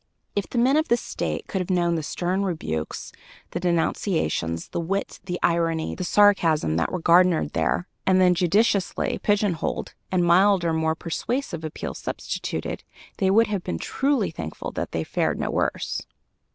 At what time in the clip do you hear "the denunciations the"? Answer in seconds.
3.51-4.79